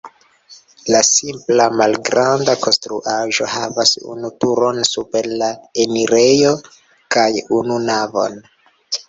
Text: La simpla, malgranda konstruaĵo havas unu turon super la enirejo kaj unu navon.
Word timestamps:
La 0.93 1.01
simpla, 1.09 1.67
malgranda 1.81 2.55
konstruaĵo 2.63 3.49
havas 3.57 3.93
unu 4.15 4.33
turon 4.45 4.81
super 4.89 5.29
la 5.43 5.51
enirejo 5.85 6.57
kaj 7.19 7.29
unu 7.61 7.79
navon. 7.87 8.43